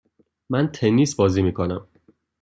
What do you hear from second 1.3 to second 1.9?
میکنم.